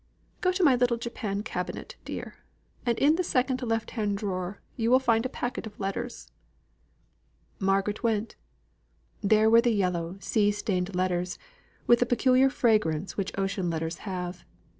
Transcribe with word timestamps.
Go 0.41 0.51
to 0.53 0.63
my 0.63 0.73
little 0.75 0.97
japan 0.97 1.43
cabinet, 1.43 1.95
dear, 2.05 2.37
and 2.87 2.97
in 2.97 3.17
the 3.17 3.23
second 3.23 3.61
left 3.61 3.91
hand 3.91 4.17
drawer 4.17 4.59
you 4.75 4.89
will 4.89 4.97
find 4.97 5.27
a 5.27 5.29
packet 5.29 5.67
of 5.67 5.79
letters." 5.79 6.31
Margaret 7.59 8.01
went. 8.01 8.35
There 9.21 9.47
were 9.47 9.61
the 9.61 9.69
yellow, 9.75 10.17
sea 10.19 10.49
stained 10.51 10.95
letters, 10.95 11.37
with 11.85 11.99
the 11.99 12.07
peculiar 12.07 12.49
fragrance 12.49 13.15
which 13.15 13.37
ocean 13.37 13.69
letters 13.69 13.99
have. 13.99 14.43